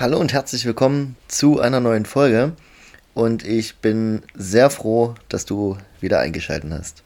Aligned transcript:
Hallo 0.00 0.18
und 0.18 0.32
herzlich 0.32 0.64
willkommen 0.64 1.14
zu 1.28 1.60
einer 1.60 1.78
neuen 1.78 2.06
Folge. 2.06 2.52
Und 3.12 3.44
ich 3.44 3.76
bin 3.80 4.22
sehr 4.34 4.70
froh, 4.70 5.14
dass 5.28 5.44
du 5.44 5.76
wieder 6.00 6.20
eingeschaltet 6.20 6.72
hast. 6.72 7.02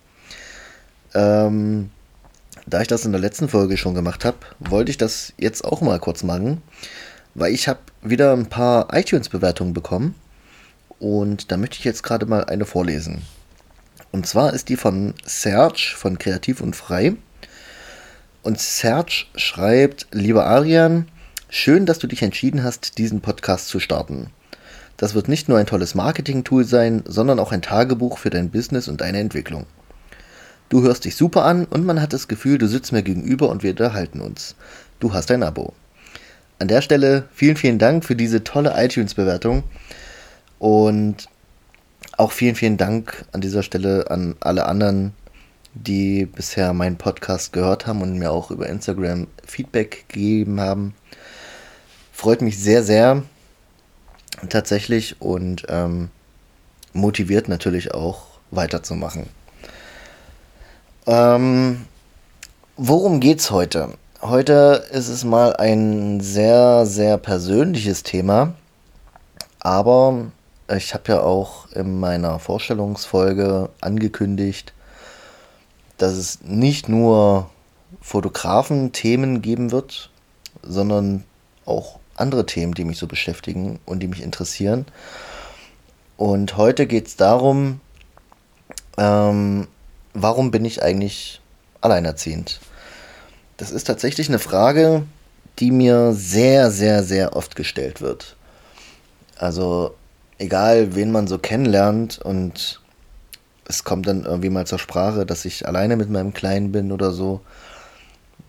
Ähm, 1.12 1.90
da 2.66 2.82
ich 2.82 2.86
das 2.86 3.04
in 3.04 3.10
der 3.10 3.20
letzten 3.20 3.48
Folge 3.48 3.78
schon 3.78 3.96
gemacht 3.96 4.24
habe, 4.24 4.36
wollte 4.60 4.92
ich 4.92 4.96
das 4.96 5.32
jetzt 5.38 5.64
auch 5.64 5.80
mal 5.80 5.98
kurz 5.98 6.22
machen, 6.22 6.62
weil 7.34 7.52
ich 7.52 7.66
habe 7.66 7.80
wieder 8.00 8.32
ein 8.32 8.48
paar 8.48 8.94
iTunes-Bewertungen 8.96 9.72
bekommen 9.72 10.14
und 11.00 11.50
da 11.50 11.56
möchte 11.56 11.78
ich 11.78 11.84
jetzt 11.84 12.04
gerade 12.04 12.26
mal 12.26 12.44
eine 12.44 12.64
vorlesen. 12.64 13.22
Und 14.12 14.28
zwar 14.28 14.52
ist 14.52 14.68
die 14.68 14.76
von 14.76 15.14
Serge 15.24 15.94
von 15.96 16.16
Kreativ 16.16 16.60
und 16.60 16.76
Frei. 16.76 17.16
Und 18.44 18.60
Serge 18.60 19.24
schreibt, 19.34 20.06
lieber 20.12 20.46
Arian, 20.46 21.08
schön, 21.54 21.86
dass 21.86 22.00
du 22.00 22.08
dich 22.08 22.22
entschieden 22.22 22.64
hast, 22.64 22.98
diesen 22.98 23.20
Podcast 23.20 23.68
zu 23.68 23.78
starten. 23.78 24.26
Das 24.96 25.14
wird 25.14 25.28
nicht 25.28 25.48
nur 25.48 25.56
ein 25.56 25.66
tolles 25.66 25.94
Marketing-Tool 25.94 26.64
sein, 26.64 27.02
sondern 27.06 27.38
auch 27.38 27.52
ein 27.52 27.62
Tagebuch 27.62 28.18
für 28.18 28.30
dein 28.30 28.50
Business 28.50 28.88
und 28.88 29.00
deine 29.00 29.20
Entwicklung. 29.20 29.66
Du 30.68 30.82
hörst 30.82 31.04
dich 31.04 31.14
super 31.14 31.44
an 31.44 31.64
und 31.66 31.86
man 31.86 32.00
hat 32.00 32.12
das 32.12 32.26
Gefühl, 32.26 32.58
du 32.58 32.66
sitzt 32.66 32.92
mir 32.92 33.04
gegenüber 33.04 33.48
und 33.50 33.62
wir 33.62 33.70
unterhalten 33.70 34.20
uns. 34.20 34.56
Du 34.98 35.14
hast 35.14 35.30
ein 35.30 35.44
Abo. 35.44 35.72
An 36.58 36.68
der 36.68 36.82
Stelle 36.82 37.28
vielen, 37.32 37.56
vielen 37.56 37.78
Dank 37.78 38.04
für 38.04 38.16
diese 38.16 38.42
tolle 38.42 38.74
iTunes-Bewertung 38.76 39.62
und 40.58 41.28
auch 42.16 42.32
vielen, 42.32 42.56
vielen 42.56 42.76
Dank 42.76 43.26
an 43.32 43.40
dieser 43.40 43.62
Stelle 43.62 44.10
an 44.10 44.34
alle 44.40 44.66
anderen, 44.66 45.12
die 45.74 46.26
bisher 46.26 46.72
meinen 46.72 46.96
Podcast 46.96 47.52
gehört 47.52 47.86
haben 47.86 48.02
und 48.02 48.18
mir 48.18 48.30
auch 48.30 48.50
über 48.50 48.68
Instagram 48.68 49.26
Feedback 49.44 50.04
gegeben 50.08 50.60
haben. 50.60 50.94
Freut 52.12 52.42
mich 52.42 52.58
sehr, 52.58 52.82
sehr 52.84 53.22
tatsächlich 54.48 55.20
und 55.20 55.66
ähm, 55.68 56.10
motiviert 56.92 57.48
natürlich 57.48 57.92
auch 57.92 58.26
weiterzumachen. 58.50 59.28
Ähm, 61.06 61.84
worum 62.76 63.20
geht's 63.20 63.50
heute? 63.50 63.90
Heute 64.22 64.84
ist 64.92 65.08
es 65.08 65.24
mal 65.24 65.56
ein 65.56 66.20
sehr, 66.20 66.86
sehr 66.86 67.18
persönliches 67.18 68.04
Thema, 68.04 68.54
aber 69.58 70.26
ich 70.74 70.94
habe 70.94 71.12
ja 71.12 71.20
auch 71.20 71.70
in 71.72 72.00
meiner 72.00 72.38
Vorstellungsfolge 72.38 73.68
angekündigt, 73.80 74.73
dass 75.98 76.14
es 76.14 76.40
nicht 76.42 76.88
nur 76.88 77.50
Fotografen-Themen 78.00 79.42
geben 79.42 79.70
wird, 79.70 80.10
sondern 80.62 81.24
auch 81.64 81.98
andere 82.16 82.46
Themen, 82.46 82.74
die 82.74 82.84
mich 82.84 82.98
so 82.98 83.06
beschäftigen 83.06 83.78
und 83.86 84.00
die 84.00 84.08
mich 84.08 84.22
interessieren. 84.22 84.86
Und 86.16 86.56
heute 86.56 86.86
geht 86.86 87.08
es 87.08 87.16
darum, 87.16 87.80
ähm, 88.96 89.66
warum 90.12 90.50
bin 90.50 90.64
ich 90.64 90.82
eigentlich 90.82 91.40
alleinerziehend? 91.80 92.60
Das 93.56 93.70
ist 93.70 93.84
tatsächlich 93.84 94.28
eine 94.28 94.38
Frage, 94.38 95.04
die 95.58 95.70
mir 95.70 96.12
sehr, 96.12 96.70
sehr, 96.70 97.02
sehr 97.02 97.36
oft 97.36 97.56
gestellt 97.56 98.00
wird. 98.00 98.36
Also 99.36 99.94
egal, 100.38 100.94
wen 100.94 101.12
man 101.12 101.26
so 101.26 101.38
kennenlernt 101.38 102.18
und 102.18 102.80
es 103.66 103.84
kommt 103.84 104.06
dann 104.06 104.24
irgendwie 104.24 104.50
mal 104.50 104.66
zur 104.66 104.78
Sprache, 104.78 105.26
dass 105.26 105.44
ich 105.44 105.66
alleine 105.66 105.96
mit 105.96 106.10
meinem 106.10 106.34
Kleinen 106.34 106.72
bin 106.72 106.92
oder 106.92 107.12
so, 107.12 107.40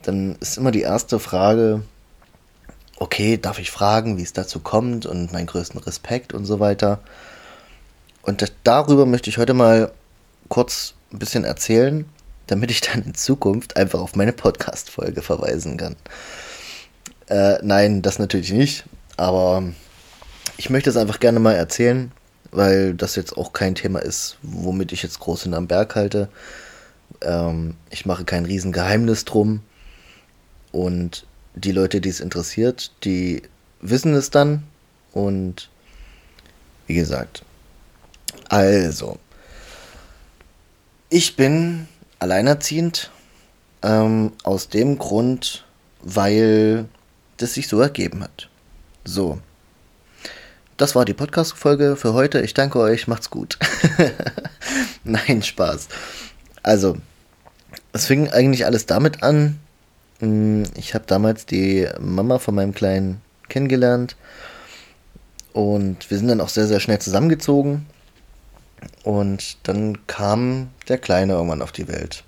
dann 0.03 0.35
ist 0.39 0.58
immer 0.58 0.71
die 0.71 0.81
erste 0.81 1.19
Frage, 1.19 1.81
okay, 2.97 3.38
darf 3.38 3.59
ich 3.59 3.71
fragen, 3.71 4.17
wie 4.17 4.23
es 4.23 4.33
dazu 4.33 4.59
kommt 4.59 5.05
und 5.05 5.33
meinen 5.33 5.47
größten 5.47 5.80
Respekt 5.81 6.33
und 6.33 6.45
so 6.45 6.59
weiter. 6.59 6.99
Und 8.21 8.52
darüber 8.63 9.05
möchte 9.05 9.30
ich 9.30 9.38
heute 9.38 9.53
mal 9.53 9.91
kurz 10.49 10.93
ein 11.11 11.19
bisschen 11.19 11.43
erzählen, 11.43 12.05
damit 12.48 12.71
ich 12.71 12.81
dann 12.81 13.04
in 13.04 13.15
Zukunft 13.15 13.77
einfach 13.77 13.99
auf 13.99 14.15
meine 14.15 14.33
Podcast-Folge 14.33 15.21
verweisen 15.21 15.77
kann. 15.77 15.95
Äh, 17.27 17.58
nein, 17.61 18.02
das 18.02 18.20
natürlich 18.20 18.52
nicht, 18.52 18.86
aber 19.17 19.64
ich 20.58 20.70
möchte 20.70 20.89
es 20.89 20.98
einfach 20.98 21.20
gerne 21.20 21.39
mal 21.39 21.55
erzählen, 21.55 22.11
weil 22.55 22.93
das 22.93 23.16
jetzt 23.16 23.38
auch 23.38 23.54
kein 23.54 23.76
Thema 23.76 23.99
ist, 23.99 24.38
womit 24.42 24.92
ich 24.92 25.04
jetzt 25.04 25.20
groß 25.20 25.43
hinterm 25.43 25.67
Berg 25.67 25.95
halte. 25.95 26.30
Ähm, 27.21 27.76
ich 27.89 28.05
mache 28.05 28.26
kein 28.26 28.45
Riesengeheimnis 28.45 29.26
drum 29.26 29.61
und 30.71 31.26
die 31.55 31.71
Leute, 31.71 32.02
die 32.02 32.10
es 32.10 32.20
interessiert, 32.20 32.92
die 33.04 33.43
wissen 33.82 34.14
es 34.14 34.30
dann. 34.30 34.64
Und 35.11 35.70
wie 36.88 36.95
gesagt, 36.95 37.43
also, 38.49 39.17
ich 41.10 41.36
bin 41.36 41.87
alleinerziehend 42.20 43.11
ähm, 43.82 44.33
aus 44.43 44.70
dem 44.70 44.98
Grund, 44.98 45.66
weil 46.02 46.86
das 47.37 47.54
sich 47.54 47.67
so 47.67 47.80
ergeben 47.80 48.23
hat. 48.23 48.49
So. 49.04 49.39
Das 50.77 50.95
war 50.95 51.05
die 51.05 51.13
Podcast-Folge 51.13 51.95
für 51.95 52.13
heute. 52.13 52.41
Ich 52.41 52.53
danke 52.53 52.80
euch. 52.80 53.08
Macht's 53.08 53.30
gut. 53.30 53.58
Nein, 55.03 55.41
Spaß. 55.41 55.87
Also, 56.63 56.97
es 57.93 58.05
fing 58.05 58.30
eigentlich 58.30 58.65
alles 58.65 58.86
damit 58.86 59.23
an, 59.23 59.59
Mm, 60.21 60.63
ich 60.75 60.93
habe 60.93 61.05
damals 61.08 61.45
die 61.45 61.87
Mama 61.99 62.39
von 62.39 62.55
meinem 62.55 62.73
Kleinen 62.73 63.21
kennengelernt 63.49 64.15
und 65.53 66.09
wir 66.09 66.17
sind 66.17 66.27
dann 66.27 66.41
auch 66.41 66.49
sehr, 66.49 66.67
sehr 66.67 66.80
schnell 66.80 66.99
zusammengezogen. 66.99 67.86
Und 69.03 69.57
dann 69.63 70.05
kam 70.07 70.69
der 70.87 70.97
Kleine 70.97 71.33
irgendwann 71.33 71.61
auf 71.61 71.71
die 71.71 71.87
Welt. 71.87 72.23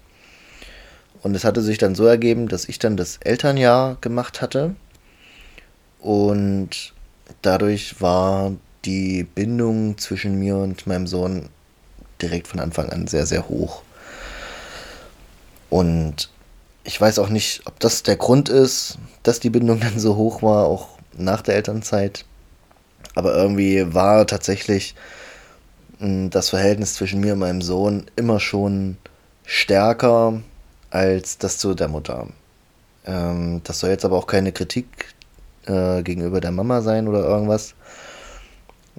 Und 1.21 1.35
es 1.35 1.43
hatte 1.43 1.61
sich 1.61 1.77
dann 1.77 1.95
so 1.95 2.05
ergeben, 2.05 2.47
dass 2.47 2.69
ich 2.69 2.79
dann 2.79 2.97
das 2.97 3.17
Elternjahr 3.17 3.97
gemacht 4.01 4.41
hatte. 4.41 4.75
Und 5.99 6.93
dadurch 7.41 8.01
war 8.01 8.53
die 8.85 9.23
Bindung 9.23 9.97
zwischen 9.97 10.39
mir 10.39 10.57
und 10.57 10.87
meinem 10.87 11.07
Sohn 11.07 11.49
direkt 12.21 12.47
von 12.47 12.59
Anfang 12.59 12.89
an 12.89 13.07
sehr, 13.07 13.25
sehr 13.25 13.47
hoch. 13.47 13.83
Und 15.69 16.29
ich 16.83 16.99
weiß 16.99 17.19
auch 17.19 17.29
nicht, 17.29 17.61
ob 17.65 17.79
das 17.79 18.03
der 18.03 18.15
Grund 18.15 18.49
ist, 18.49 18.97
dass 19.23 19.39
die 19.39 19.49
Bindung 19.49 19.79
dann 19.81 19.99
so 19.99 20.15
hoch 20.15 20.41
war, 20.41 20.65
auch 20.65 20.89
nach 21.17 21.41
der 21.41 21.55
Elternzeit. 21.55 22.25
Aber 23.15 23.35
irgendwie 23.35 23.93
war 23.93 24.25
tatsächlich 24.27 24.95
hm, 25.99 26.29
das 26.29 26.49
Verhältnis 26.49 26.93
zwischen 26.93 27.19
mir 27.19 27.33
und 27.33 27.39
meinem 27.39 27.61
Sohn 27.61 28.09
immer 28.15 28.39
schon 28.39 28.97
stärker 29.45 30.41
als 30.89 31.37
das 31.37 31.57
zu 31.57 31.73
der 31.73 31.87
Mutter. 31.87 32.27
Ähm, 33.05 33.61
das 33.63 33.79
soll 33.79 33.89
jetzt 33.89 34.05
aber 34.05 34.17
auch 34.17 34.27
keine 34.27 34.51
Kritik 34.51 35.13
äh, 35.67 36.01
gegenüber 36.03 36.41
der 36.41 36.51
Mama 36.51 36.81
sein 36.81 37.07
oder 37.07 37.19
irgendwas, 37.19 37.75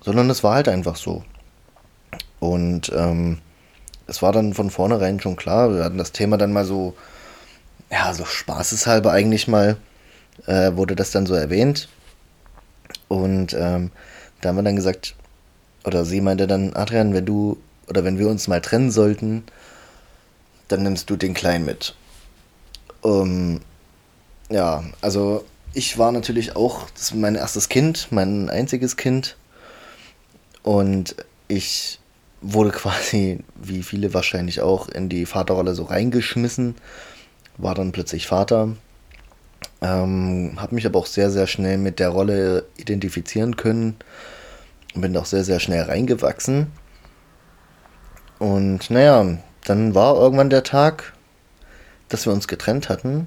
sondern 0.03 0.31
es 0.31 0.45
war 0.45 0.55
halt 0.55 0.69
einfach 0.69 0.97
so. 0.97 1.25
Und 2.41 2.93
ähm, 2.95 3.39
es 4.07 4.23
war 4.23 4.33
dann 4.33 4.55
von 4.55 4.71
vornherein 4.71 5.21
schon 5.21 5.37
klar, 5.37 5.75
wir 5.75 5.85
hatten 5.85 5.99
das 5.99 6.13
Thema 6.13 6.39
dann 6.39 6.53
mal 6.53 6.65
so 6.65 6.95
ja, 7.91 8.13
so 8.13 8.25
spaßeshalber 8.25 9.13
eigentlich 9.13 9.49
mal, 9.49 9.77
äh, 10.47 10.73
wurde 10.75 10.97
das 10.97 11.11
dann 11.11 11.27
so 11.27 11.35
erwähnt. 11.35 11.89
Und 13.09 13.55
ähm, 13.55 13.91
da 14.41 14.49
haben 14.49 14.57
wir 14.57 14.63
dann 14.63 14.77
gesagt, 14.77 15.15
oder 15.85 16.05
sie 16.05 16.21
meinte 16.21 16.47
dann, 16.47 16.75
Adrian, 16.75 17.15
wenn 17.15 17.25
du, 17.25 17.59
oder 17.89 18.05
wenn 18.05 18.19
wir 18.19 18.29
uns 18.29 18.49
mal 18.49 18.61
trennen 18.61 18.91
sollten, 18.91 19.45
dann 20.69 20.83
nimmst 20.83 21.09
du 21.09 21.17
den 21.17 21.35
Kleinen 21.35 21.65
mit. 21.65 21.95
Um, 23.01 23.61
ja, 24.51 24.85
also 25.01 25.45
ich 25.75 25.99
war 25.99 26.13
natürlich 26.13 26.57
auch, 26.57 26.91
das 26.91 27.03
ist 27.05 27.15
mein 27.15 27.35
erstes 27.35 27.69
Kind, 27.69 28.09
mein 28.11 28.51
einziges 28.51 28.97
Kind. 28.97 29.37
Und 30.63 31.17
ich 31.49 32.01
wurde 32.41 32.71
quasi, 32.73 33.41
wie 33.55 33.83
viele 33.83 34.15
wahrscheinlich 34.15 34.61
auch, 34.61 34.89
in 34.89 35.09
die 35.09 35.27
Vaterrolle 35.27 35.75
so 35.75 35.85
reingeschmissen 35.85 36.75
war 37.61 37.75
dann 37.75 37.91
plötzlich 37.91 38.29
Vater. 38.29 38.77
Ähm, 39.81 40.53
habe 40.59 40.77
mich 40.77 40.87
aber 40.87 40.99
auch 40.99 41.07
sehr, 41.07 41.31
sehr 41.31 41.49
schnell 41.49 41.77
mit 41.77 41.99
der 41.99 42.11
Rolle 42.11 42.67
identifizieren 42.77 43.57
können 43.57 43.97
bin 45.01 45.17
auch 45.17 45.27
sehr, 45.27 45.45
sehr 45.45 45.61
schnell 45.61 45.83
reingewachsen. 45.83 46.73
Und 48.39 48.91
naja, 48.91 49.39
dann 49.65 49.95
war 49.95 50.17
irgendwann 50.17 50.51
der 50.51 50.63
Tag, 50.63 51.15
dass 52.09 52.27
wir 52.27 52.33
uns 52.33 52.49
getrennt 52.49 52.89
hatten, 52.89 53.27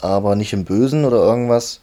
aber 0.00 0.36
nicht 0.36 0.52
im 0.52 0.64
Bösen 0.64 1.04
oder 1.04 1.18
irgendwas, 1.18 1.80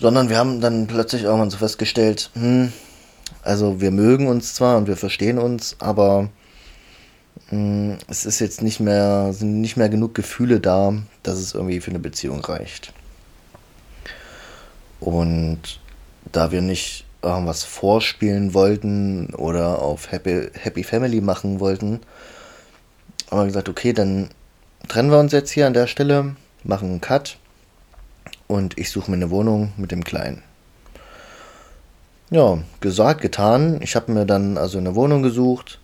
sondern 0.00 0.28
wir 0.28 0.38
haben 0.38 0.60
dann 0.60 0.86
plötzlich 0.86 1.24
irgendwann 1.24 1.50
so 1.50 1.58
festgestellt, 1.58 2.30
hm, 2.34 2.72
also 3.42 3.80
wir 3.80 3.90
mögen 3.90 4.26
uns 4.26 4.54
zwar 4.54 4.76
und 4.76 4.88
wir 4.88 4.96
verstehen 4.96 5.38
uns, 5.38 5.76
aber 5.78 6.30
Mm, 7.50 7.94
es 8.08 8.26
ist 8.26 8.38
jetzt 8.40 8.62
nicht 8.62 8.80
mehr, 8.80 9.32
sind 9.32 9.60
nicht 9.60 9.76
mehr 9.76 9.88
genug 9.88 10.14
Gefühle 10.14 10.60
da, 10.60 10.94
dass 11.22 11.38
es 11.38 11.54
irgendwie 11.54 11.80
für 11.80 11.90
eine 11.90 11.98
Beziehung 11.98 12.40
reicht. 12.40 12.92
Und 15.00 15.80
da 16.30 16.52
wir 16.52 16.60
nicht 16.62 17.06
irgendwas 17.22 17.64
vorspielen 17.64 18.54
wollten 18.54 19.34
oder 19.34 19.80
auf 19.82 20.12
Happy, 20.12 20.48
Happy 20.54 20.84
Family 20.84 21.20
machen 21.20 21.58
wollten, 21.60 22.00
haben 23.30 23.40
wir 23.40 23.46
gesagt, 23.46 23.68
okay, 23.68 23.92
dann 23.92 24.30
trennen 24.88 25.10
wir 25.10 25.18
uns 25.18 25.32
jetzt 25.32 25.50
hier 25.50 25.66
an 25.66 25.74
der 25.74 25.86
Stelle, 25.86 26.36
machen 26.62 26.90
einen 26.90 27.00
Cut 27.00 27.38
und 28.50 28.76
ich 28.78 28.90
suche 28.90 29.12
mir 29.12 29.16
eine 29.16 29.30
Wohnung 29.30 29.72
mit 29.76 29.92
dem 29.92 30.02
Kleinen. 30.02 30.42
Ja, 32.30 32.58
gesagt, 32.80 33.20
getan. 33.20 33.80
Ich 33.80 33.94
habe 33.94 34.10
mir 34.10 34.26
dann 34.26 34.58
also 34.58 34.78
eine 34.78 34.96
Wohnung 34.96 35.22
gesucht, 35.22 35.78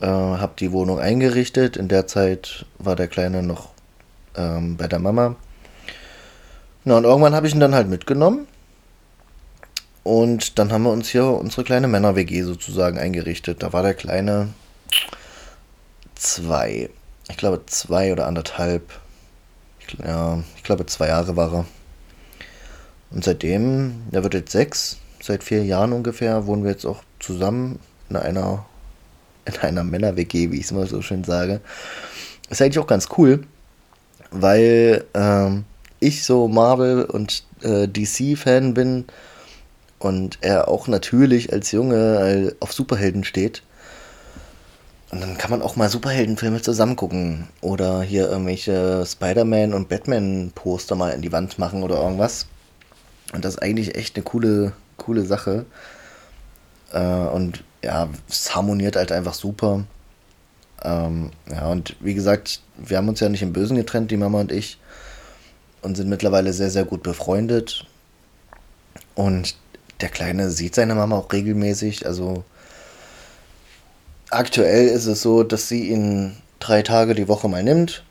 äh, 0.00 0.06
habe 0.06 0.52
die 0.58 0.70
Wohnung 0.70 1.00
eingerichtet. 1.00 1.76
In 1.76 1.88
der 1.88 2.06
Zeit 2.06 2.66
war 2.78 2.94
der 2.94 3.08
Kleine 3.08 3.42
noch 3.42 3.70
ähm, 4.36 4.76
bei 4.76 4.86
der 4.86 5.00
Mama. 5.00 5.34
Na, 6.84 6.98
und 6.98 7.04
irgendwann 7.04 7.34
habe 7.34 7.48
ich 7.48 7.54
ihn 7.54 7.60
dann 7.60 7.74
halt 7.74 7.88
mitgenommen. 7.88 8.46
Und 10.04 10.60
dann 10.60 10.72
haben 10.72 10.84
wir 10.84 10.90
uns 10.90 11.08
hier 11.08 11.26
unsere 11.26 11.64
kleine 11.64 11.88
Männer-WG 11.88 12.42
sozusagen 12.42 12.98
eingerichtet. 12.98 13.62
Da 13.62 13.72
war 13.72 13.82
der 13.82 13.94
Kleine 13.94 14.48
zwei. 16.14 16.90
Ich 17.28 17.36
glaube 17.36 17.66
zwei 17.66 18.12
oder 18.12 18.28
anderthalb. 18.28 19.01
Ja, 19.98 20.42
ich 20.56 20.62
glaube 20.62 20.86
zwei 20.86 21.08
Jahre 21.08 21.36
war 21.36 21.52
er. 21.52 21.64
Und 23.10 23.24
seitdem, 23.24 24.02
der 24.10 24.22
wird 24.22 24.34
jetzt 24.34 24.52
sechs, 24.52 24.98
seit 25.20 25.44
vier 25.44 25.64
Jahren 25.64 25.92
ungefähr, 25.92 26.46
wohnen 26.46 26.64
wir 26.64 26.70
jetzt 26.70 26.86
auch 26.86 27.02
zusammen 27.20 27.78
in 28.08 28.16
einer, 28.16 28.64
in 29.44 29.56
einer 29.58 29.84
Männer-WG, 29.84 30.50
wie 30.50 30.58
ich 30.58 30.64
es 30.64 30.72
mal 30.72 30.86
so 30.86 31.02
schön 31.02 31.24
sage. 31.24 31.60
Ist 32.48 32.62
eigentlich 32.62 32.78
auch 32.78 32.86
ganz 32.86 33.08
cool, 33.18 33.44
weil 34.30 35.04
ähm, 35.14 35.64
ich 36.00 36.24
so 36.24 36.48
Marvel 36.48 37.04
und 37.04 37.44
äh, 37.62 37.86
DC-Fan 37.86 38.74
bin 38.74 39.04
und 39.98 40.38
er 40.40 40.68
auch 40.68 40.88
natürlich 40.88 41.52
als 41.52 41.70
Junge 41.70 42.54
auf 42.60 42.72
Superhelden 42.72 43.24
steht. 43.24 43.62
Und 45.12 45.20
dann 45.20 45.36
kann 45.36 45.50
man 45.50 45.60
auch 45.60 45.76
mal 45.76 45.90
Superheldenfilme 45.90 46.62
zusammen 46.62 46.96
gucken. 46.96 47.46
Oder 47.60 48.00
hier 48.02 48.30
irgendwelche 48.30 49.04
Spider-Man 49.06 49.74
und 49.74 49.90
Batman-Poster 49.90 50.94
mal 50.94 51.10
in 51.10 51.20
die 51.20 51.32
Wand 51.32 51.58
machen 51.58 51.82
oder 51.82 52.02
irgendwas. 52.02 52.46
Und 53.34 53.44
das 53.44 53.54
ist 53.54 53.62
eigentlich 53.62 53.94
echt 53.94 54.16
eine 54.16 54.24
coole, 54.24 54.72
coole 54.96 55.26
Sache. 55.26 55.66
Äh, 56.92 56.98
und 56.98 57.62
ja, 57.84 58.08
es 58.26 58.54
harmoniert 58.56 58.96
halt 58.96 59.12
einfach 59.12 59.34
super. 59.34 59.84
Ähm, 60.82 61.30
ja, 61.50 61.66
und 61.66 61.94
wie 62.00 62.14
gesagt, 62.14 62.62
wir 62.78 62.96
haben 62.96 63.08
uns 63.08 63.20
ja 63.20 63.28
nicht 63.28 63.42
im 63.42 63.52
Bösen 63.52 63.76
getrennt, 63.76 64.10
die 64.10 64.16
Mama 64.16 64.40
und 64.40 64.50
ich 64.50 64.78
und 65.82 65.96
sind 65.96 66.08
mittlerweile 66.08 66.54
sehr, 66.54 66.70
sehr 66.70 66.86
gut 66.86 67.02
befreundet. 67.02 67.84
Und 69.14 69.56
der 70.00 70.08
Kleine 70.08 70.48
sieht 70.50 70.74
seine 70.74 70.94
Mama 70.94 71.18
auch 71.18 71.30
regelmäßig. 71.30 72.06
Also 72.06 72.44
aktuell 74.32 74.88
ist 74.88 75.06
es 75.06 75.22
so, 75.22 75.42
dass 75.42 75.68
sie 75.68 75.90
ihn 75.90 76.36
drei 76.58 76.82
Tage 76.82 77.14
die 77.14 77.28
Woche 77.28 77.48
mal 77.48 77.62
nimmt. 77.62 78.04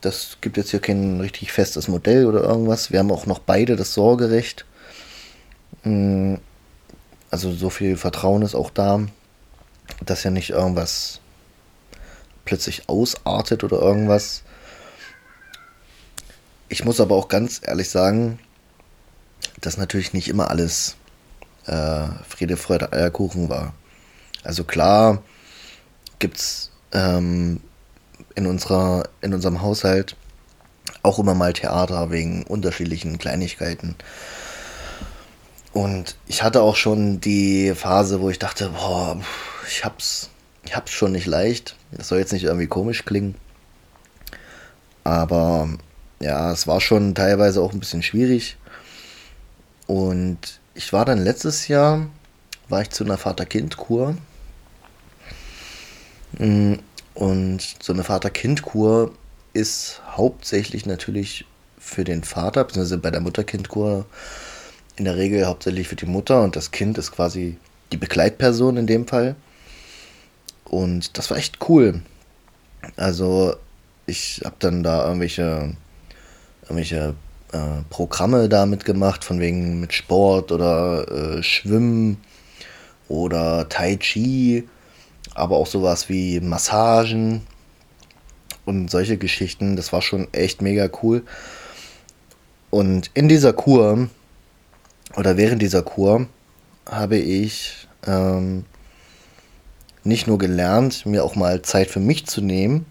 Das 0.00 0.38
gibt 0.40 0.56
jetzt 0.56 0.70
hier 0.70 0.80
kein 0.80 1.20
richtig 1.20 1.52
festes 1.52 1.88
Modell 1.88 2.26
oder 2.26 2.42
irgendwas. 2.42 2.92
Wir 2.92 2.98
haben 2.98 3.10
auch 3.10 3.26
noch 3.26 3.38
beide 3.38 3.76
das 3.76 3.94
Sorgerecht. 3.94 4.66
Hm, 5.82 6.38
also 7.30 7.52
so 7.52 7.70
viel 7.70 7.96
Vertrauen 7.96 8.42
ist 8.42 8.54
auch 8.54 8.70
da, 8.70 9.00
dass 10.04 10.22
ja 10.22 10.30
nicht 10.30 10.50
irgendwas 10.50 11.20
plötzlich 12.44 12.88
ausartet 12.88 13.64
oder 13.64 13.80
irgendwas. 13.80 14.42
Ich 16.68 16.84
muss 16.84 17.00
aber 17.00 17.16
auch 17.16 17.28
ganz 17.28 17.60
ehrlich 17.64 17.88
sagen, 17.88 18.38
dass 19.60 19.76
natürlich 19.78 20.12
nicht 20.12 20.28
immer 20.28 20.50
alles 20.50 20.96
äh, 21.66 22.06
Friede, 22.28 22.56
Freude, 22.56 22.92
Eierkuchen 22.92 23.48
war. 23.48 23.72
Also 24.42 24.64
klar 24.64 25.22
gibt 26.24 26.38
es 26.38 26.70
ähm, 26.92 27.60
in, 28.34 28.46
in 28.46 29.34
unserem 29.34 29.60
Haushalt 29.60 30.16
auch 31.02 31.18
immer 31.18 31.34
mal 31.34 31.52
Theater 31.52 32.10
wegen 32.10 32.44
unterschiedlichen 32.44 33.18
Kleinigkeiten. 33.18 33.94
Und 35.74 36.16
ich 36.26 36.42
hatte 36.42 36.62
auch 36.62 36.76
schon 36.76 37.20
die 37.20 37.74
Phase, 37.74 38.22
wo 38.22 38.30
ich 38.30 38.38
dachte, 38.38 38.70
boah, 38.70 39.20
ich 39.68 39.84
hab's, 39.84 40.30
ich 40.64 40.74
hab's 40.74 40.92
schon 40.92 41.12
nicht 41.12 41.26
leicht. 41.26 41.76
Das 41.92 42.08
soll 42.08 42.20
jetzt 42.20 42.32
nicht 42.32 42.44
irgendwie 42.44 42.68
komisch 42.68 43.04
klingen. 43.04 43.34
Aber 45.02 45.68
ja, 46.20 46.50
es 46.52 46.66
war 46.66 46.80
schon 46.80 47.14
teilweise 47.14 47.60
auch 47.60 47.74
ein 47.74 47.80
bisschen 47.80 48.02
schwierig. 48.02 48.56
Und 49.86 50.38
ich 50.72 50.90
war 50.94 51.04
dann 51.04 51.22
letztes 51.22 51.68
Jahr, 51.68 52.06
war 52.70 52.80
ich 52.80 52.88
zu 52.88 53.04
einer 53.04 53.18
Vater-Kind-Kur. 53.18 54.16
Mm, 56.38 56.74
und 57.14 57.76
so 57.80 57.92
eine 57.92 58.04
Vater-Kind-Kur 58.04 59.12
ist 59.52 60.02
hauptsächlich 60.10 60.86
natürlich 60.86 61.44
für 61.78 62.04
den 62.04 62.24
Vater, 62.24 62.64
beziehungsweise 62.64 62.98
bei 62.98 63.10
der 63.10 63.20
Mutter-Kind-Kur 63.20 64.06
in 64.96 65.04
der 65.04 65.16
Regel 65.16 65.46
hauptsächlich 65.46 65.88
für 65.88 65.96
die 65.96 66.06
Mutter 66.06 66.42
und 66.42 66.56
das 66.56 66.70
Kind 66.70 66.98
ist 66.98 67.12
quasi 67.12 67.56
die 67.92 67.96
Begleitperson 67.96 68.76
in 68.76 68.86
dem 68.86 69.06
Fall. 69.06 69.36
Und 70.64 71.16
das 71.18 71.30
war 71.30 71.36
echt 71.36 71.58
cool. 71.68 72.00
Also 72.96 73.54
ich 74.06 74.42
habe 74.44 74.56
dann 74.58 74.82
da 74.82 75.04
irgendwelche 75.06 75.76
irgendwelche 76.62 77.14
äh, 77.52 77.82
Programme 77.90 78.48
da 78.48 78.66
mitgemacht, 78.66 79.24
von 79.24 79.40
wegen 79.40 79.80
mit 79.80 79.92
Sport 79.92 80.52
oder 80.52 81.36
äh, 81.38 81.42
Schwimmen 81.42 82.18
oder 83.08 83.68
Tai 83.68 83.96
Chi, 83.96 84.68
aber 85.34 85.56
auch 85.56 85.66
sowas 85.66 86.08
wie 86.08 86.40
Massagen 86.40 87.42
und 88.64 88.90
solche 88.90 89.18
Geschichten. 89.18 89.76
Das 89.76 89.92
war 89.92 90.02
schon 90.02 90.32
echt 90.32 90.62
mega 90.62 90.88
cool. 91.02 91.22
Und 92.70 93.10
in 93.14 93.28
dieser 93.28 93.52
Kur 93.52 94.08
oder 95.16 95.36
während 95.36 95.62
dieser 95.62 95.82
Kur 95.82 96.26
habe 96.86 97.16
ich 97.16 97.86
ähm, 98.06 98.64
nicht 100.02 100.26
nur 100.26 100.38
gelernt, 100.38 101.06
mir 101.06 101.24
auch 101.24 101.36
mal 101.36 101.62
Zeit 101.62 101.88
für 101.88 102.00
mich 102.00 102.26
zu 102.26 102.40
nehmen 102.40 102.86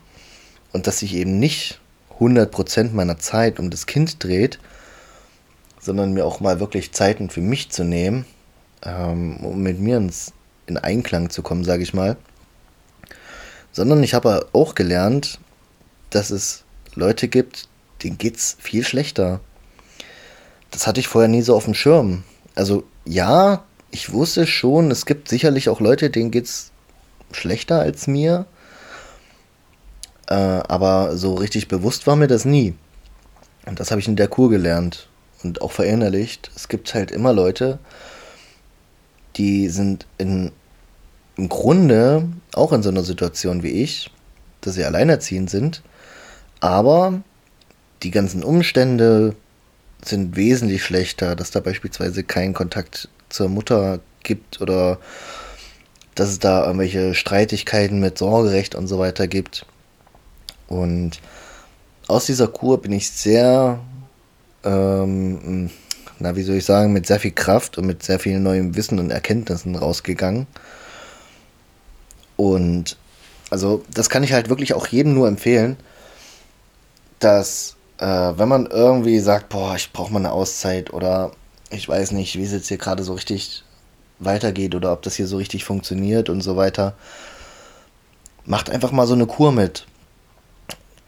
und 0.71 0.87
dass 0.87 1.01
ich 1.01 1.15
eben 1.15 1.39
nicht 1.39 1.79
100% 2.19 2.93
meiner 2.93 3.17
Zeit 3.19 3.59
um 3.59 3.69
das 3.69 3.85
Kind 3.85 4.23
dreht, 4.23 4.59
sondern 5.79 6.13
mir 6.13 6.25
auch 6.25 6.39
mal 6.39 6.59
wirklich 6.59 6.93
Zeiten 6.93 7.29
für 7.29 7.41
mich 7.41 7.69
zu 7.69 7.83
nehmen, 7.83 8.25
ähm, 8.83 9.37
um 9.37 9.61
mit 9.61 9.79
mir 9.79 9.97
ins, 9.97 10.33
in 10.65 10.77
Einklang 10.77 11.29
zu 11.29 11.43
kommen, 11.43 11.63
sage 11.63 11.83
ich 11.83 11.93
mal. 11.93 12.17
Sondern 13.73 14.01
ich 14.03 14.13
habe 14.13 14.47
auch 14.53 14.75
gelernt, 14.75 15.39
dass 16.09 16.29
es 16.29 16.63
Leute 16.95 17.27
gibt, 17.27 17.67
denen 18.03 18.17
geht 18.17 18.37
es 18.37 18.55
viel 18.59 18.85
schlechter. 18.85 19.41
Das 20.71 20.87
hatte 20.87 20.99
ich 20.99 21.07
vorher 21.07 21.27
nie 21.27 21.41
so 21.41 21.55
auf 21.55 21.65
dem 21.65 21.73
Schirm. 21.73 22.23
Also 22.55 22.83
ja, 23.05 23.63
ich 23.91 24.11
wusste 24.11 24.47
schon, 24.47 24.91
es 24.91 25.05
gibt 25.05 25.27
sicherlich 25.27 25.69
auch 25.69 25.79
Leute, 25.79 26.09
denen 26.09 26.31
geht 26.31 26.45
es 26.45 26.71
schlechter 27.31 27.79
als 27.79 28.07
mir. 28.07 28.45
Äh, 30.27 30.33
aber 30.33 31.17
so 31.17 31.35
richtig 31.35 31.67
bewusst 31.67 32.07
war 32.07 32.15
mir 32.15 32.27
das 32.27 32.45
nie. 32.45 32.75
Und 33.65 33.79
das 33.79 33.91
habe 33.91 34.01
ich 34.01 34.07
in 34.07 34.15
der 34.15 34.27
Kur 34.27 34.49
gelernt 34.49 35.07
und 35.43 35.61
auch 35.61 35.71
verinnerlicht. 35.71 36.51
Es 36.55 36.67
gibt 36.67 36.93
halt 36.93 37.11
immer 37.11 37.33
Leute, 37.33 37.79
die 39.35 39.69
sind 39.69 40.05
in, 40.17 40.51
im 41.35 41.49
Grunde 41.49 42.27
auch 42.53 42.73
in 42.73 42.83
so 42.83 42.89
einer 42.89 43.03
Situation 43.03 43.63
wie 43.63 43.83
ich, 43.83 44.11
dass 44.61 44.75
sie 44.75 44.85
alleinerziehend 44.85 45.49
sind, 45.49 45.81
aber 46.59 47.21
die 48.03 48.11
ganzen 48.11 48.43
Umstände 48.43 49.35
sind 50.03 50.35
wesentlich 50.35 50.83
schlechter, 50.83 51.35
dass 51.35 51.51
da 51.51 51.59
beispielsweise 51.59 52.23
kein 52.23 52.53
Kontakt 52.53 53.09
zur 53.29 53.49
Mutter 53.49 53.99
gibt 54.23 54.61
oder 54.61 54.99
dass 56.15 56.29
es 56.29 56.39
da 56.39 56.65
irgendwelche 56.65 57.15
Streitigkeiten 57.15 57.99
mit 57.99 58.17
Sorgerecht 58.17 58.75
und 58.75 58.87
so 58.87 58.99
weiter 58.99 59.27
gibt. 59.27 59.65
Und 60.67 61.19
aus 62.07 62.25
dieser 62.25 62.47
Kur 62.47 62.81
bin 62.81 62.91
ich 62.91 63.09
sehr, 63.09 63.79
ähm, 64.63 65.69
na, 66.19 66.35
wie 66.35 66.43
soll 66.43 66.57
ich 66.57 66.65
sagen, 66.65 66.93
mit 66.93 67.07
sehr 67.07 67.19
viel 67.19 67.31
Kraft 67.31 67.77
und 67.77 67.87
mit 67.87 68.03
sehr 68.03 68.19
viel 68.19 68.39
neuem 68.39 68.75
Wissen 68.75 68.99
und 68.99 69.09
Erkenntnissen 69.09 69.75
rausgegangen. 69.75 70.47
Und 72.37 72.97
also, 73.49 73.83
das 73.93 74.09
kann 74.09 74.23
ich 74.23 74.33
halt 74.33 74.49
wirklich 74.49 74.73
auch 74.73 74.87
jedem 74.87 75.13
nur 75.13 75.27
empfehlen, 75.27 75.77
dass, 77.19 77.75
äh, 77.99 78.05
wenn 78.05 78.47
man 78.47 78.65
irgendwie 78.65 79.19
sagt, 79.19 79.49
boah, 79.49 79.75
ich 79.75 79.91
brauche 79.93 80.11
mal 80.11 80.19
eine 80.19 80.31
Auszeit 80.31 80.91
oder 80.93 81.31
ich 81.69 81.87
weiß 81.87 82.11
nicht, 82.11 82.37
wie 82.37 82.43
es 82.43 82.51
jetzt 82.51 82.67
hier 82.67 82.77
gerade 82.77 83.03
so 83.03 83.13
richtig 83.13 83.63
weitergeht 84.19 84.75
oder 84.75 84.93
ob 84.93 85.01
das 85.01 85.15
hier 85.15 85.27
so 85.27 85.37
richtig 85.37 85.65
funktioniert 85.65 86.29
und 86.29 86.41
so 86.41 86.55
weiter, 86.55 86.95
macht 88.45 88.69
einfach 88.69 88.91
mal 88.91 89.07
so 89.07 89.13
eine 89.13 89.25
Kur 89.27 89.51
mit 89.51 89.85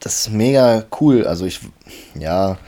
das 0.05 0.19
ist 0.19 0.31
mega 0.31 0.85
cool. 1.01 1.25
Also 1.25 1.45
ich, 1.45 1.61
ja, 2.13 2.59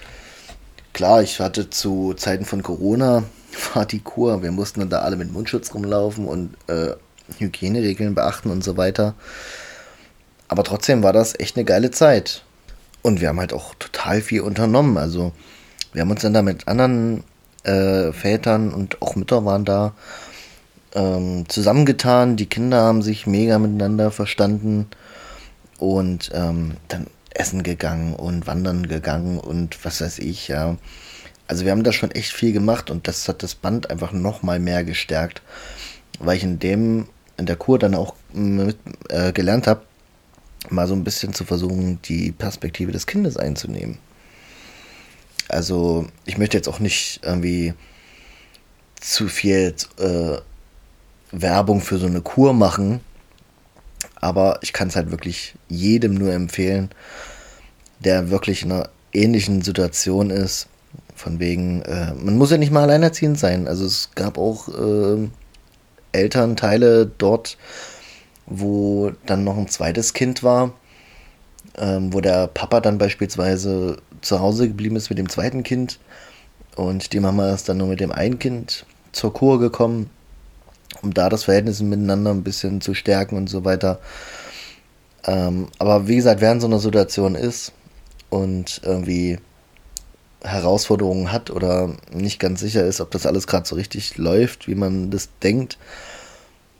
klar, 0.91 1.21
ich 1.21 1.39
hatte 1.39 1.69
zu 1.69 2.15
Zeiten 2.15 2.45
von 2.45 2.63
Corona, 2.63 3.23
war 3.75 3.85
die 3.85 3.99
Kur. 3.99 4.41
Wir 4.41 4.51
mussten 4.51 4.79
dann 4.79 4.89
da 4.89 4.99
alle 5.01 5.17
mit 5.17 5.31
Mundschutz 5.31 5.71
rumlaufen 5.73 6.27
und 6.27 6.57
äh, 6.67 6.95
Hygieneregeln 7.37 8.15
beachten 8.15 8.49
und 8.49 8.63
so 8.63 8.77
weiter. 8.77 9.15
Aber 10.47 10.63
trotzdem 10.63 11.03
war 11.03 11.13
das 11.13 11.39
echt 11.39 11.55
eine 11.55 11.65
geile 11.65 11.91
Zeit. 11.91 12.43
Und 13.01 13.21
wir 13.21 13.29
haben 13.29 13.39
halt 13.39 13.53
auch 13.53 13.75
total 13.75 14.21
viel 14.21 14.41
unternommen. 14.41 14.97
Also 14.97 15.33
wir 15.93 16.01
haben 16.01 16.11
uns 16.11 16.21
dann 16.21 16.33
da 16.33 16.41
mit 16.41 16.67
anderen 16.67 17.23
äh, 17.63 18.11
Vätern 18.11 18.73
und 18.73 19.01
auch 19.01 19.15
Mütter 19.15 19.45
waren 19.45 19.65
da 19.65 19.93
ähm, 20.93 21.47
zusammengetan. 21.47 22.35
Die 22.35 22.47
Kinder 22.47 22.81
haben 22.81 23.01
sich 23.01 23.27
mega 23.27 23.59
miteinander 23.59 24.11
verstanden 24.11 24.87
und 25.77 26.31
ähm, 26.33 26.77
dann 26.87 27.07
essen 27.33 27.63
gegangen 27.63 28.15
und 28.15 28.47
wandern 28.47 28.87
gegangen 28.87 29.39
und 29.39 29.83
was 29.85 30.01
weiß 30.01 30.19
ich, 30.19 30.47
ja. 30.47 30.77
Also 31.47 31.63
wir 31.63 31.71
haben 31.71 31.83
da 31.83 31.93
schon 31.93 32.11
echt 32.11 32.33
viel 32.33 32.51
gemacht 32.51 32.89
und 32.89 33.07
das 33.07 33.27
hat 33.29 33.41
das 33.43 33.55
Band 33.55 33.89
einfach 33.89 34.11
noch 34.11 34.43
mal 34.43 34.59
mehr 34.59 34.83
gestärkt, 34.83 35.41
weil 36.19 36.37
ich 36.37 36.43
in 36.43 36.59
dem 36.59 37.07
in 37.37 37.45
der 37.45 37.55
Kur 37.55 37.79
dann 37.79 37.95
auch 37.95 38.15
mit, 38.33 38.77
äh, 39.09 39.31
gelernt 39.31 39.67
habe, 39.67 39.81
mal 40.69 40.87
so 40.87 40.93
ein 40.93 41.03
bisschen 41.03 41.33
zu 41.33 41.45
versuchen, 41.45 41.99
die 42.03 42.31
Perspektive 42.31 42.91
des 42.91 43.07
Kindes 43.07 43.37
einzunehmen. 43.37 43.99
Also 45.47 46.07
ich 46.25 46.37
möchte 46.37 46.57
jetzt 46.57 46.67
auch 46.67 46.79
nicht 46.79 47.21
irgendwie 47.23 47.73
zu 48.99 49.27
viel 49.27 49.73
äh, 49.97 50.37
Werbung 51.31 51.81
für 51.81 51.97
so 51.97 52.07
eine 52.07 52.21
Kur 52.21 52.53
machen, 52.53 52.99
aber 54.15 54.59
ich 54.61 54.73
kann 54.73 54.87
es 54.89 54.95
halt 54.95 55.11
wirklich 55.11 55.55
jedem 55.69 56.15
nur 56.15 56.33
empfehlen, 56.33 56.89
der 57.99 58.29
wirklich 58.29 58.63
in 58.63 58.71
einer 58.71 58.89
ähnlichen 59.13 59.61
Situation 59.61 60.29
ist. 60.29 60.67
Von 61.15 61.39
wegen, 61.39 61.81
äh, 61.83 62.13
man 62.13 62.37
muss 62.37 62.51
ja 62.51 62.57
nicht 62.57 62.71
mal 62.71 62.83
alleinerziehend 62.83 63.39
sein. 63.39 63.67
Also 63.67 63.85
es 63.85 64.11
gab 64.15 64.37
auch 64.37 64.67
äh, 64.69 65.29
Elternteile 66.17 67.05
dort, 67.05 67.57
wo 68.45 69.11
dann 69.25 69.43
noch 69.43 69.57
ein 69.57 69.67
zweites 69.67 70.13
Kind 70.13 70.43
war, 70.43 70.73
ähm, 71.77 72.13
wo 72.13 72.21
der 72.21 72.47
Papa 72.47 72.81
dann 72.81 72.97
beispielsweise 72.97 73.97
zu 74.21 74.39
Hause 74.39 74.67
geblieben 74.67 74.95
ist 74.95 75.09
mit 75.09 75.19
dem 75.19 75.29
zweiten 75.29 75.63
Kind 75.63 75.99
und 76.75 77.13
die 77.13 77.19
Mama 77.19 77.51
ist 77.53 77.69
dann 77.69 77.77
nur 77.77 77.87
mit 77.87 77.99
dem 77.99 78.11
einen 78.11 78.39
Kind 78.39 78.85
zur 79.11 79.33
Kur 79.33 79.59
gekommen, 79.59 80.09
um 81.01 81.13
da 81.13 81.29
das 81.29 81.45
Verhältnis 81.45 81.81
miteinander 81.81 82.31
ein 82.31 82.43
bisschen 82.43 82.81
zu 82.81 82.93
stärken 82.93 83.35
und 83.35 83.49
so 83.49 83.65
weiter. 83.65 83.99
Ähm, 85.25 85.67
aber 85.79 86.07
wie 86.07 86.15
gesagt, 86.15 86.41
in 86.41 86.61
so 86.61 86.67
einer 86.67 86.79
Situation 86.79 87.35
ist 87.35 87.73
und 88.29 88.81
irgendwie 88.83 89.39
Herausforderungen 90.47 91.31
hat 91.31 91.49
oder 91.51 91.95
nicht 92.11 92.39
ganz 92.39 92.59
sicher 92.59 92.85
ist, 92.85 93.01
ob 93.01 93.11
das 93.11 93.25
alles 93.25 93.47
gerade 93.47 93.67
so 93.67 93.75
richtig 93.75 94.17
läuft, 94.17 94.67
wie 94.67 94.75
man 94.75 95.11
das 95.11 95.29
denkt, 95.43 95.77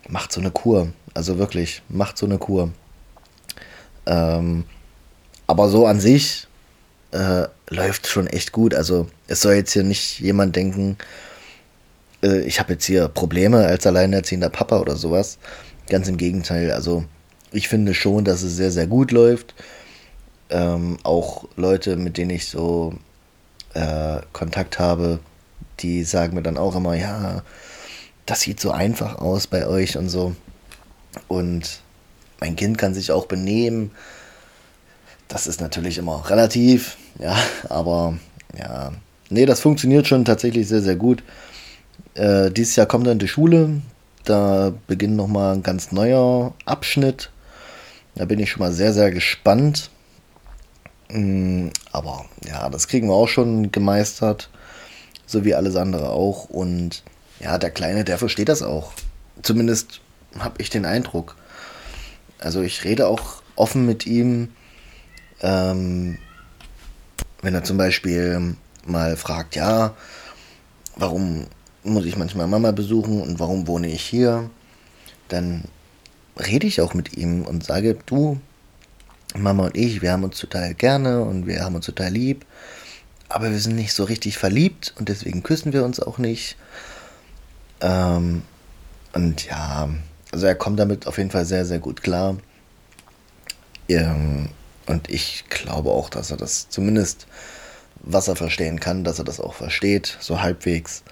macht 0.08 0.32
so 0.32 0.42
eine 0.42 0.52
Kur. 0.52 0.90
Also 1.14 1.38
wirklich, 1.38 1.82
macht 1.90 2.18
so 2.18 2.26
eine 2.26 2.38
Kur. 2.38 2.72
Ähm, 4.06 4.66
aber 5.48 5.70
so 5.70 5.86
an 5.86 6.00
sich 6.00 6.48
äh, 7.12 7.44
läuft 7.70 8.08
schon 8.08 8.28
echt 8.28 8.52
gut. 8.52 8.74
Also 8.74 9.08
es 9.28 9.42
soll 9.42 9.54
jetzt 9.54 9.74
hier 9.74 9.84
nicht 9.84 10.20
jemand 10.20 10.56
denken, 10.56 10.98
äh, 12.24 12.42
ich 12.42 12.60
habe 12.60 12.74
jetzt 12.74 12.86
hier 12.86 13.08
Probleme 13.08 13.66
als 13.66 13.86
alleinerziehender 13.86 14.50
Papa 14.50 14.80
oder 14.80 14.96
sowas. 14.96 15.38
Ganz 15.90 16.08
im 16.08 16.18
Gegenteil. 16.18 16.72
Also 16.72 17.06
ich 17.52 17.68
finde 17.68 17.94
schon, 17.94 18.26
dass 18.26 18.44
es 18.44 18.56
sehr, 18.56 18.72
sehr 18.72 18.88
gut 18.88 19.12
läuft. 19.12 19.56
Ähm, 20.50 20.98
auch 21.04 21.46
Leute, 21.56 21.98
mit 21.98 22.18
denen 22.18 22.32
ich 22.32 22.48
so 22.48 22.94
äh, 23.78 24.22
Kontakt 24.34 24.80
habe, 24.80 25.20
die 25.80 26.04
sagen 26.04 26.36
mir 26.36 26.42
dann 26.42 26.58
auch 26.58 26.76
immer, 26.76 26.96
ja, 26.96 27.44
das 28.26 28.42
sieht 28.42 28.60
so 28.60 28.72
einfach 28.72 29.20
aus 29.20 29.48
bei 29.48 29.68
euch 29.68 29.98
und 29.98 30.10
so. 30.10 30.36
Und 31.28 31.82
mein 32.40 32.56
Kind 32.56 32.78
kann 32.78 32.94
sich 32.94 33.12
auch 33.12 33.28
benehmen. 33.28 33.92
Das 35.28 35.48
ist 35.48 35.62
natürlich 35.62 35.98
immer 35.98 36.30
relativ, 36.30 36.98
ja, 37.20 37.36
aber 37.70 38.18
ja, 38.58 38.92
nee, 39.30 39.46
das 39.46 39.60
funktioniert 39.60 40.08
schon 40.08 40.26
tatsächlich 40.26 40.68
sehr, 40.68 40.82
sehr 40.82 40.96
gut. 40.96 41.24
Äh, 42.16 42.50
dieses 42.52 42.76
Jahr 42.76 42.88
kommt 42.88 43.08
in 43.08 43.20
die 43.20 43.28
Schule. 43.28 43.82
Da 44.24 44.74
beginnt 44.88 45.16
nochmal 45.16 45.56
ein 45.56 45.64
ganz 45.64 45.92
neuer 45.92 46.54
Abschnitt. 46.66 47.30
Da 48.16 48.26
bin 48.26 48.40
ich 48.40 48.52
schon 48.52 48.62
mal 48.62 48.74
sehr, 48.74 48.94
sehr 48.94 49.12
gespannt. 49.12 49.90
Mm, 51.10 51.70
aber 51.92 52.26
ja, 52.46 52.70
das 52.70 52.88
kriegen 52.88 53.08
wir 53.08 53.16
auch 53.16 53.28
schon 53.28 53.72
gemeistert. 53.72 54.50
So 55.26 55.46
wie 55.46 55.56
alles 55.56 55.76
andere 55.76 56.10
auch. 56.10 56.50
Und 56.50 57.04
ja, 57.40 57.58
der 57.58 57.72
Kleine, 57.72 58.04
der 58.04 58.18
versteht 58.18 58.50
das 58.50 58.62
auch. 58.62 58.94
Zumindest 59.42 60.02
habe 60.40 60.62
ich 60.62 60.70
den 60.70 60.86
Eindruck. 60.86 61.36
Also 62.40 62.62
ich 62.62 62.84
rede 62.84 63.08
auch 63.08 63.42
offen 63.56 63.86
mit 63.86 64.06
ihm, 64.06 64.50
ähm, 65.42 66.18
wenn 67.42 67.54
er 67.54 67.64
zum 67.64 67.78
Beispiel 67.78 68.56
mal 68.86 69.18
fragt, 69.18 69.56
ja, 69.56 69.96
warum 70.96 71.48
muss 71.84 72.06
ich 72.06 72.18
manchmal 72.18 72.48
Mama 72.48 72.72
besuchen 72.72 73.22
und 73.22 73.40
warum 73.40 73.68
wohne 73.68 73.88
ich 73.88 74.02
hier, 74.02 74.50
dann 75.28 75.66
rede 76.38 76.68
ich 76.68 76.82
auch 76.82 76.94
mit 76.94 77.16
ihm 77.18 77.44
und 77.44 77.64
sage, 77.64 77.98
du, 78.06 78.40
Mama 79.42 79.66
und 79.66 79.78
ich, 79.78 80.02
wir 80.02 80.12
haben 80.12 80.24
uns 80.24 80.40
total 80.40 80.74
gerne 80.74 81.22
und 81.22 81.48
wir 81.48 81.64
haben 81.64 81.76
uns 81.76 81.86
total 81.86 82.12
lieb, 82.12 82.46
aber 83.30 83.52
wir 83.52 83.60
sind 83.60 83.76
nicht 83.76 83.94
so 83.94 84.04
richtig 84.04 84.38
verliebt 84.38 84.94
und 84.98 85.10
deswegen 85.10 85.44
küssen 85.44 85.74
wir 85.74 85.84
uns 85.84 86.00
auch 86.00 86.18
nicht. 86.18 86.58
Ähm, 87.82 88.44
und 89.14 89.46
ja, 89.46 89.90
also 90.32 90.46
er 90.46 90.56
kommt 90.56 90.80
damit 90.80 91.08
auf 91.08 91.18
jeden 91.18 91.32
Fall 91.32 91.46
sehr, 91.46 91.66
sehr 91.66 91.80
gut 91.80 92.04
klar. 92.04 92.38
Ähm, 93.90 94.50
und 94.86 95.10
ich 95.10 95.46
glaube 95.50 95.92
auch, 95.92 96.10
dass 96.10 96.32
er 96.32 96.38
das 96.38 96.70
zumindest, 96.70 97.28
was 98.02 98.28
er 98.28 98.36
verstehen 98.36 98.80
kann, 98.80 99.04
dass 99.04 99.20
er 99.20 99.26
das 99.26 99.40
auch 99.40 99.54
versteht, 99.54 100.18
so 100.20 100.42
halbwegs. 100.42 101.04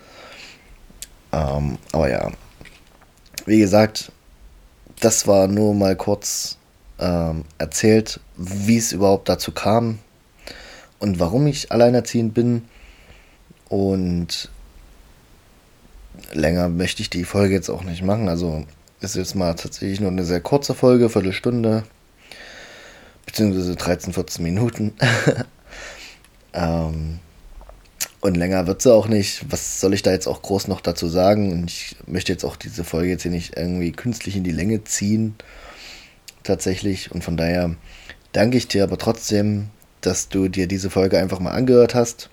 Ähm, 1.32 1.77
aber 1.91 2.10
ja, 2.10 2.32
wie 3.46 3.60
gesagt, 3.60 4.12
das 5.00 5.27
war 5.27 5.48
nur 5.48 5.74
mal 5.74 5.96
kurz 5.96 6.58
ähm, 7.00 7.46
erzählt, 7.58 8.20
wie 8.38 8.78
es 8.78 8.92
überhaupt 8.92 9.30
dazu 9.30 9.52
kam 9.52 10.00
und 11.00 11.20
warum 11.20 11.48
ich 11.48 11.72
alleinerziehend 11.72 12.34
bin. 12.34 12.64
Und 13.70 14.50
länger 16.32 16.70
möchte 16.70 17.02
ich 17.02 17.10
die 17.10 17.25
Folge 17.25 17.54
jetzt 17.54 17.70
auch 17.70 17.84
nicht 17.84 18.04
machen. 18.04 18.30
Also 18.30 18.66
ist 19.02 19.16
jetzt 19.16 19.36
mal 19.36 19.54
tatsächlich 19.56 20.00
nur 20.00 20.12
eine 20.12 20.24
sehr 20.24 20.42
kurze 20.42 20.74
Folge, 20.74 21.10
Viertelstunde, 21.10 21.84
beziehungsweise 23.25 23.75
13, 23.75 24.14
14 24.14 24.44
Minuten. 24.44 24.94
ähm, 26.54 27.20
und 28.22 28.36
länger 28.36 28.66
wird 28.66 28.82
sie 28.82 28.92
auch 28.92 29.08
nicht. 29.08 29.46
Was 29.52 29.80
soll 29.80 29.94
ich 29.94 30.02
da 30.02 30.12
jetzt 30.12 30.28
auch 30.28 30.42
groß 30.42 30.68
noch 30.68 30.82
dazu 30.82 31.08
sagen? 31.08 31.52
Und 31.52 31.70
ich 31.70 31.96
möchte 32.08 32.32
jetzt 32.32 32.44
auch 32.44 32.56
diese 32.56 32.84
Folge 32.84 33.12
jetzt 33.12 33.22
hier 33.22 33.32
nicht 33.32 33.56
irgendwie 33.56 33.92
künstlich 33.92 34.36
in 34.36 34.44
die 34.44 34.52
Länge 34.52 34.84
ziehen. 34.84 35.36
Tatsächlich. 36.46 37.12
Und 37.12 37.24
von 37.24 37.36
daher 37.36 37.75
danke 38.32 38.58
ich 38.58 38.68
dir 38.68 38.84
aber 38.84 38.98
trotzdem, 38.98 39.70
dass 40.02 40.30
du 40.30 40.48
dir 40.48 40.68
diese 40.68 40.90
Folge 40.90 41.18
einfach 41.18 41.40
mal 41.40 41.52
angehört 41.52 41.96
hast. 41.96 42.30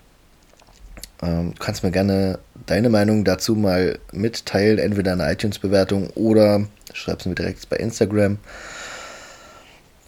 Ähm, 1.21 1.53
du 1.55 1.59
kannst 1.59 1.83
mir 1.83 1.91
gerne 1.91 2.37
deine 2.67 2.89
Meinung 2.89 3.25
dazu 3.25 3.55
mal 3.55 3.97
mitteilen, 4.11 4.77
entweder 4.77 5.13
eine 5.13 5.31
iTunes-Bewertung 5.31 6.11
oder 6.11 6.67
schreibst 6.93 7.25
mir 7.25 7.33
direkt 7.33 7.67
bei 7.69 7.77
Instagram, 7.77 8.37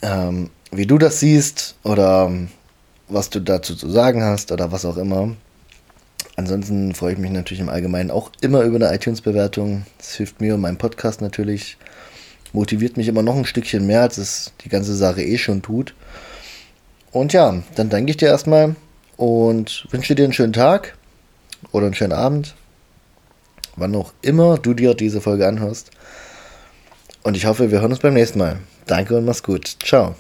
ähm, 0.04 0.52
wie 0.72 0.86
du 0.86 1.00
das 1.00 1.20
siehst 1.20 1.76
oder 1.84 2.32
was 3.08 3.32
du 3.32 3.40
dazu 3.40 3.76
zu 3.76 3.90
sagen 3.90 4.24
hast 4.24 4.52
oder 4.52 4.72
was 4.72 4.86
auch 4.86 4.98
immer. 4.98 5.36
Ansonsten 6.36 6.94
freue 6.94 7.14
ich 7.14 7.20
mich 7.20 7.32
natürlich 7.32 7.62
im 7.62 7.70
Allgemeinen 7.70 8.12
auch 8.12 8.30
immer 8.42 8.62
über 8.62 8.76
eine 8.76 8.94
iTunes-Bewertung. 8.94 9.88
Das 9.98 10.14
hilft 10.14 10.42
mir 10.42 10.54
und 10.54 10.62
meinem 10.62 10.78
Podcast 10.78 11.22
natürlich. 11.22 11.78
Motiviert 12.56 12.96
mich 12.96 13.10
immer 13.10 13.22
noch 13.22 13.36
ein 13.36 13.46
Stückchen 13.46 13.86
mehr, 13.86 14.02
als 14.02 14.18
es 14.18 14.54
die 14.64 14.70
ganze 14.70 14.96
Sache 14.96 15.22
eh 15.22 15.38
schon 15.38 15.62
tut. 15.62 15.94
Und 17.12 17.34
ja, 17.34 17.62
dann 17.76 17.90
danke 17.90 18.12
ich 18.12 18.18
dir 18.18 18.30
erstmal 18.30 18.76
und 19.18 19.88
wünsche 19.92 20.16
dir 20.16 20.24
einen 20.24 20.34
schönen 20.34 20.54
Tag 20.54 20.98
oder 21.74 21.86
einen 21.86 21.96
schönen 21.96 22.14
Abend, 22.14 22.56
wann 23.76 23.96
auch 23.96 24.14
immer 24.22 24.58
du 24.58 24.74
dir 24.74 24.94
diese 24.94 25.20
Folge 25.20 25.48
anhörst. 25.48 25.92
Und 27.24 27.36
ich 27.36 27.46
hoffe, 27.46 27.72
wir 27.72 27.82
hören 27.82 27.92
uns 27.92 28.00
beim 28.00 28.14
nächsten 28.14 28.40
Mal. 28.40 28.60
Danke 28.86 29.18
und 29.18 29.26
mach's 29.26 29.44
gut. 29.44 29.76
Ciao. 29.84 30.16